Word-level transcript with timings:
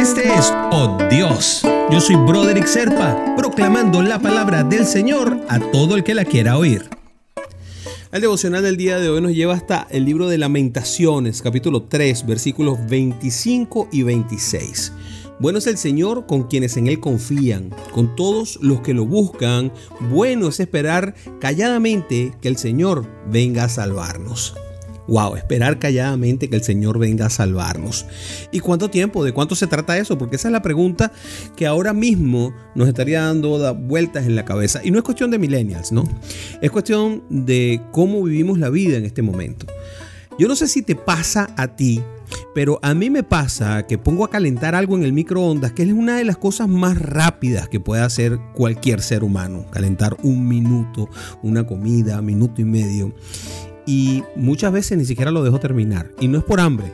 Este 0.00 0.32
es 0.32 0.50
Oh 0.72 0.96
Dios. 1.10 1.60
Yo 1.92 2.00
soy 2.00 2.16
Broderick 2.16 2.64
Serpa, 2.64 3.34
proclamando 3.36 4.00
la 4.00 4.18
palabra 4.18 4.64
del 4.64 4.86
Señor 4.86 5.38
a 5.46 5.60
todo 5.60 5.94
el 5.94 6.04
que 6.04 6.14
la 6.14 6.24
quiera 6.24 6.56
oír. 6.56 6.88
El 8.10 8.22
devocional 8.22 8.62
del 8.62 8.78
día 8.78 8.98
de 8.98 9.10
hoy 9.10 9.20
nos 9.20 9.32
lleva 9.32 9.52
hasta 9.52 9.86
el 9.90 10.06
libro 10.06 10.26
de 10.28 10.38
Lamentaciones, 10.38 11.42
capítulo 11.42 11.82
3, 11.82 12.24
versículos 12.26 12.78
25 12.88 13.90
y 13.92 14.02
26. 14.02 14.92
Bueno 15.38 15.58
es 15.58 15.66
el 15.66 15.76
Señor 15.76 16.24
con 16.26 16.44
quienes 16.44 16.78
en 16.78 16.86
Él 16.86 16.98
confían, 16.98 17.68
con 17.92 18.16
todos 18.16 18.58
los 18.62 18.80
que 18.80 18.94
lo 18.94 19.04
buscan. 19.04 19.70
Bueno 20.08 20.48
es 20.48 20.60
esperar 20.60 21.14
calladamente 21.40 22.32
que 22.40 22.48
el 22.48 22.56
Señor 22.56 23.06
venga 23.30 23.64
a 23.64 23.68
salvarnos. 23.68 24.54
Wow, 25.10 25.34
esperar 25.34 25.80
calladamente 25.80 26.48
que 26.48 26.54
el 26.54 26.62
Señor 26.62 27.00
venga 27.00 27.26
a 27.26 27.30
salvarnos. 27.30 28.06
¿Y 28.52 28.60
cuánto 28.60 28.90
tiempo? 28.90 29.24
¿De 29.24 29.32
cuánto 29.32 29.56
se 29.56 29.66
trata 29.66 29.98
eso? 29.98 30.16
Porque 30.16 30.36
esa 30.36 30.46
es 30.46 30.52
la 30.52 30.62
pregunta 30.62 31.10
que 31.56 31.66
ahora 31.66 31.92
mismo 31.92 32.54
nos 32.76 32.86
estaría 32.86 33.22
dando 33.22 33.74
vueltas 33.74 34.26
en 34.26 34.36
la 34.36 34.44
cabeza. 34.44 34.80
Y 34.84 34.92
no 34.92 34.98
es 34.98 35.04
cuestión 35.04 35.32
de 35.32 35.40
millennials, 35.40 35.90
¿no? 35.90 36.04
Es 36.62 36.70
cuestión 36.70 37.24
de 37.28 37.82
cómo 37.90 38.22
vivimos 38.22 38.60
la 38.60 38.70
vida 38.70 38.98
en 38.98 39.04
este 39.04 39.20
momento. 39.20 39.66
Yo 40.38 40.46
no 40.46 40.54
sé 40.54 40.68
si 40.68 40.80
te 40.80 40.94
pasa 40.94 41.52
a 41.56 41.74
ti, 41.74 42.00
pero 42.54 42.78
a 42.80 42.94
mí 42.94 43.10
me 43.10 43.24
pasa 43.24 43.88
que 43.88 43.98
pongo 43.98 44.24
a 44.24 44.30
calentar 44.30 44.76
algo 44.76 44.96
en 44.96 45.02
el 45.02 45.12
microondas, 45.12 45.72
que 45.72 45.82
es 45.82 45.92
una 45.92 46.18
de 46.18 46.24
las 46.24 46.38
cosas 46.38 46.68
más 46.68 46.96
rápidas 46.96 47.68
que 47.68 47.80
puede 47.80 48.02
hacer 48.02 48.38
cualquier 48.54 49.00
ser 49.00 49.24
humano. 49.24 49.66
Calentar 49.72 50.16
un 50.22 50.46
minuto, 50.46 51.08
una 51.42 51.66
comida, 51.66 52.22
minuto 52.22 52.60
y 52.60 52.64
medio 52.64 53.12
y 53.90 54.22
muchas 54.36 54.72
veces 54.72 54.96
ni 54.96 55.04
siquiera 55.04 55.32
lo 55.32 55.42
dejo 55.42 55.58
terminar. 55.58 56.12
Y 56.20 56.28
no 56.28 56.38
es 56.38 56.44
por 56.44 56.60
hambre, 56.60 56.86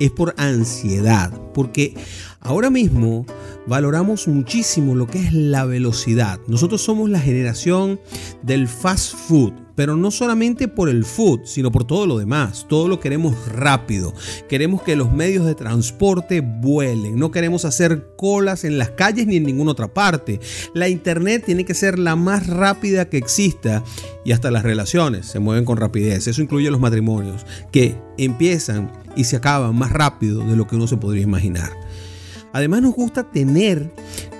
es 0.00 0.10
por 0.10 0.34
ansiedad, 0.36 1.32
porque 1.54 1.94
ahora 2.40 2.70
mismo 2.70 3.26
valoramos 3.66 4.28
muchísimo 4.28 4.94
lo 4.94 5.06
que 5.06 5.18
es 5.18 5.32
la 5.32 5.64
velocidad. 5.64 6.38
Nosotros 6.46 6.82
somos 6.82 7.10
la 7.10 7.20
generación 7.20 8.00
del 8.42 8.68
fast 8.68 9.14
food 9.14 9.52
pero 9.76 9.94
no 9.94 10.10
solamente 10.10 10.66
por 10.66 10.88
el 10.88 11.04
food, 11.04 11.42
sino 11.44 11.70
por 11.70 11.84
todo 11.84 12.06
lo 12.06 12.18
demás. 12.18 12.66
Todo 12.68 12.88
lo 12.88 12.98
queremos 12.98 13.36
rápido. 13.52 14.12
Queremos 14.48 14.82
que 14.82 14.96
los 14.96 15.12
medios 15.12 15.46
de 15.46 15.54
transporte 15.54 16.40
vuelen. 16.40 17.18
No 17.18 17.30
queremos 17.30 17.64
hacer 17.64 18.08
colas 18.16 18.64
en 18.64 18.78
las 18.78 18.90
calles 18.90 19.26
ni 19.26 19.36
en 19.36 19.44
ninguna 19.44 19.72
otra 19.72 19.92
parte. 19.92 20.40
La 20.74 20.88
internet 20.88 21.44
tiene 21.44 21.64
que 21.64 21.74
ser 21.74 21.98
la 21.98 22.16
más 22.16 22.46
rápida 22.46 23.08
que 23.08 23.18
exista 23.18 23.84
y 24.24 24.32
hasta 24.32 24.50
las 24.50 24.64
relaciones 24.64 25.26
se 25.26 25.38
mueven 25.38 25.66
con 25.66 25.76
rapidez. 25.76 26.26
Eso 26.26 26.42
incluye 26.42 26.70
los 26.70 26.80
matrimonios 26.80 27.44
que 27.70 27.96
empiezan 28.16 28.90
y 29.14 29.24
se 29.24 29.36
acaban 29.36 29.55
más 29.72 29.92
rápido 29.92 30.40
de 30.40 30.56
lo 30.56 30.66
que 30.66 30.76
uno 30.76 30.86
se 30.86 30.96
podría 30.96 31.22
imaginar. 31.22 31.70
Además 32.52 32.82
nos 32.82 32.94
gusta 32.94 33.30
tener 33.30 33.92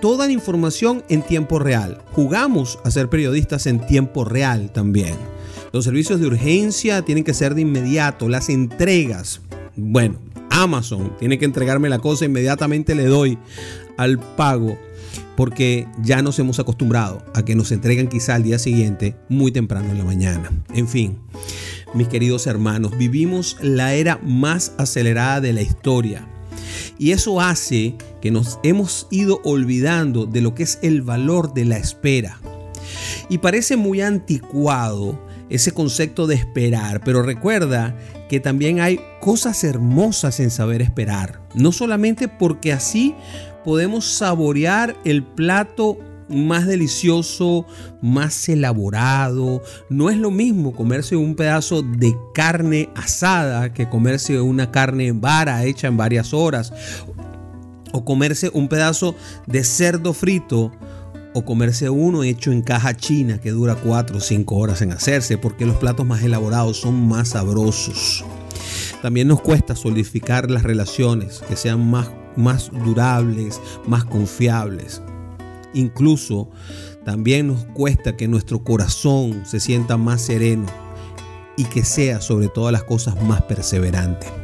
toda 0.00 0.26
la 0.26 0.32
información 0.32 1.02
en 1.08 1.22
tiempo 1.22 1.58
real. 1.58 2.02
Jugamos 2.12 2.78
a 2.84 2.90
ser 2.90 3.08
periodistas 3.08 3.66
en 3.66 3.84
tiempo 3.86 4.24
real 4.24 4.70
también. 4.70 5.14
Los 5.72 5.84
servicios 5.84 6.20
de 6.20 6.26
urgencia 6.26 7.02
tienen 7.02 7.24
que 7.24 7.34
ser 7.34 7.54
de 7.54 7.62
inmediato. 7.62 8.28
Las 8.28 8.48
entregas, 8.48 9.40
bueno, 9.76 10.18
Amazon 10.50 11.16
tiene 11.18 11.38
que 11.38 11.44
entregarme 11.44 11.88
la 11.88 11.98
cosa 11.98 12.24
inmediatamente 12.24 12.94
le 12.94 13.06
doy 13.06 13.38
al 13.96 14.18
pago 14.18 14.78
porque 15.36 15.88
ya 16.02 16.22
nos 16.22 16.38
hemos 16.38 16.60
acostumbrado 16.60 17.24
a 17.34 17.44
que 17.44 17.56
nos 17.56 17.72
entreguen 17.72 18.08
quizá 18.08 18.36
al 18.36 18.44
día 18.44 18.58
siguiente 18.58 19.16
muy 19.28 19.50
temprano 19.50 19.90
en 19.90 19.98
la 19.98 20.04
mañana. 20.04 20.52
En 20.72 20.86
fin, 20.86 21.18
mis 21.94 22.08
queridos 22.08 22.46
hermanos, 22.46 22.96
vivimos 22.98 23.56
la 23.60 23.94
era 23.94 24.18
más 24.22 24.72
acelerada 24.78 25.40
de 25.40 25.52
la 25.52 25.62
historia. 25.62 26.26
Y 26.98 27.12
eso 27.12 27.40
hace 27.40 27.96
que 28.20 28.30
nos 28.30 28.58
hemos 28.62 29.06
ido 29.10 29.40
olvidando 29.44 30.26
de 30.26 30.40
lo 30.40 30.54
que 30.54 30.64
es 30.64 30.78
el 30.82 31.02
valor 31.02 31.54
de 31.54 31.64
la 31.64 31.76
espera. 31.76 32.38
Y 33.28 33.38
parece 33.38 33.76
muy 33.76 34.00
anticuado 34.00 35.20
ese 35.48 35.72
concepto 35.72 36.26
de 36.26 36.34
esperar, 36.34 37.02
pero 37.04 37.22
recuerda 37.22 37.96
que 38.28 38.40
también 38.40 38.80
hay 38.80 39.00
cosas 39.20 39.62
hermosas 39.64 40.40
en 40.40 40.50
saber 40.50 40.82
esperar. 40.82 41.40
No 41.54 41.72
solamente 41.72 42.28
porque 42.28 42.72
así 42.72 43.14
podemos 43.64 44.04
saborear 44.04 44.96
el 45.04 45.22
plato 45.22 45.98
más 46.28 46.66
delicioso, 46.66 47.66
más 48.00 48.48
elaborado. 48.48 49.62
No 49.88 50.10
es 50.10 50.16
lo 50.16 50.30
mismo 50.30 50.72
comerse 50.72 51.16
un 51.16 51.34
pedazo 51.34 51.82
de 51.82 52.16
carne 52.34 52.90
asada 52.94 53.72
que 53.72 53.88
comerse 53.88 54.40
una 54.40 54.70
carne 54.70 55.06
en 55.06 55.20
vara 55.20 55.64
hecha 55.64 55.88
en 55.88 55.96
varias 55.96 56.32
horas. 56.32 56.72
O 57.92 58.04
comerse 58.04 58.50
un 58.52 58.68
pedazo 58.68 59.14
de 59.46 59.62
cerdo 59.62 60.12
frito 60.12 60.72
o 61.34 61.44
comerse 61.44 61.90
uno 61.90 62.22
hecho 62.22 62.52
en 62.52 62.62
caja 62.62 62.96
china 62.96 63.38
que 63.38 63.50
dura 63.50 63.74
4 63.74 64.18
o 64.18 64.20
5 64.20 64.54
horas 64.54 64.82
en 64.82 64.92
hacerse 64.92 65.36
porque 65.36 65.66
los 65.66 65.76
platos 65.76 66.06
más 66.06 66.22
elaborados 66.22 66.80
son 66.80 67.08
más 67.08 67.30
sabrosos. 67.30 68.24
También 69.02 69.28
nos 69.28 69.42
cuesta 69.42 69.76
solidificar 69.76 70.50
las 70.50 70.62
relaciones 70.62 71.42
que 71.46 71.56
sean 71.56 71.90
más, 71.90 72.10
más 72.36 72.70
durables, 72.70 73.60
más 73.86 74.04
confiables. 74.04 75.02
Incluso 75.74 76.48
también 77.04 77.48
nos 77.48 77.64
cuesta 77.66 78.16
que 78.16 78.28
nuestro 78.28 78.64
corazón 78.64 79.42
se 79.44 79.60
sienta 79.60 79.96
más 79.96 80.22
sereno 80.22 80.66
y 81.56 81.64
que 81.64 81.84
sea 81.84 82.20
sobre 82.20 82.48
todas 82.48 82.72
las 82.72 82.84
cosas 82.84 83.20
más 83.22 83.42
perseverante. 83.42 84.43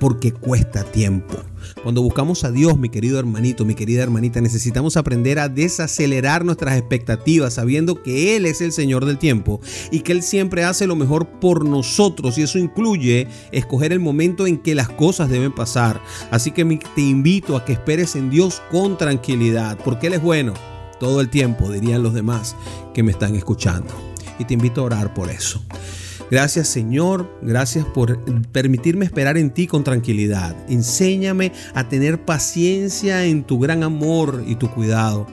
Porque 0.00 0.32
cuesta 0.32 0.84
tiempo. 0.84 1.36
Cuando 1.82 2.02
buscamos 2.02 2.44
a 2.44 2.50
Dios, 2.50 2.78
mi 2.78 2.88
querido 2.88 3.18
hermanito, 3.18 3.64
mi 3.64 3.74
querida 3.74 4.02
hermanita, 4.02 4.40
necesitamos 4.40 4.96
aprender 4.96 5.38
a 5.38 5.48
desacelerar 5.48 6.44
nuestras 6.44 6.78
expectativas 6.78 7.54
sabiendo 7.54 8.02
que 8.02 8.36
Él 8.36 8.46
es 8.46 8.60
el 8.60 8.72
Señor 8.72 9.04
del 9.04 9.18
tiempo 9.18 9.60
y 9.90 10.00
que 10.00 10.12
Él 10.12 10.22
siempre 10.22 10.64
hace 10.64 10.86
lo 10.86 10.96
mejor 10.96 11.26
por 11.40 11.64
nosotros 11.64 12.38
y 12.38 12.42
eso 12.42 12.58
incluye 12.58 13.26
escoger 13.52 13.92
el 13.92 14.00
momento 14.00 14.46
en 14.46 14.58
que 14.58 14.74
las 14.74 14.88
cosas 14.88 15.28
deben 15.30 15.54
pasar. 15.54 16.00
Así 16.30 16.50
que 16.50 16.64
te 16.94 17.02
invito 17.02 17.56
a 17.56 17.64
que 17.64 17.72
esperes 17.72 18.16
en 18.16 18.30
Dios 18.30 18.62
con 18.70 18.96
tranquilidad 18.96 19.78
porque 19.84 20.08
Él 20.08 20.14
es 20.14 20.22
bueno 20.22 20.54
todo 20.98 21.20
el 21.20 21.28
tiempo, 21.28 21.70
dirían 21.70 22.02
los 22.02 22.14
demás 22.14 22.56
que 22.94 23.02
me 23.02 23.12
están 23.12 23.34
escuchando. 23.34 23.94
Y 24.38 24.44
te 24.44 24.54
invito 24.54 24.80
a 24.80 24.84
orar 24.84 25.14
por 25.14 25.30
eso. 25.30 25.62
Gracias 26.30 26.68
Señor, 26.68 27.30
gracias 27.42 27.86
por 27.86 28.22
permitirme 28.52 29.04
esperar 29.06 29.38
en 29.38 29.50
ti 29.50 29.66
con 29.66 29.84
tranquilidad. 29.84 30.56
Enséñame 30.68 31.52
a 31.74 31.88
tener 31.88 32.24
paciencia 32.24 33.24
en 33.24 33.44
tu 33.44 33.58
gran 33.58 33.82
amor 33.82 34.44
y 34.46 34.56
tu 34.56 34.70
cuidado. 34.70 35.26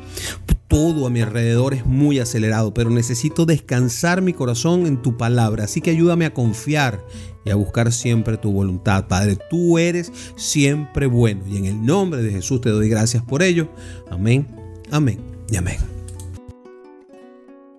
Todo 0.67 1.05
a 1.05 1.09
mi 1.09 1.21
alrededor 1.21 1.73
es 1.73 1.85
muy 1.85 2.19
acelerado, 2.19 2.73
pero 2.73 2.89
necesito 2.89 3.45
descansar 3.45 4.21
mi 4.21 4.33
corazón 4.33 4.87
en 4.87 5.01
tu 5.01 5.15
palabra. 5.15 5.65
Así 5.65 5.79
que 5.79 5.91
ayúdame 5.91 6.25
a 6.25 6.33
confiar 6.33 7.05
y 7.45 7.51
a 7.51 7.55
buscar 7.55 7.91
siempre 7.91 8.37
tu 8.37 8.51
voluntad. 8.51 9.07
Padre, 9.07 9.37
tú 9.49 9.77
eres 9.77 10.11
siempre 10.35 11.05
bueno. 11.05 11.43
Y 11.47 11.57
en 11.57 11.65
el 11.65 11.85
nombre 11.85 12.23
de 12.23 12.31
Jesús 12.31 12.61
te 12.61 12.69
doy 12.69 12.89
gracias 12.89 13.23
por 13.23 13.43
ello. 13.43 13.69
Amén, 14.09 14.47
amén 14.91 15.19
y 15.51 15.57
amén. 15.57 15.94